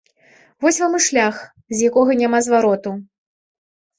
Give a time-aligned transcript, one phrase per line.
[0.63, 1.35] Вось вам і шлях,
[1.75, 2.91] з якога няма звароту.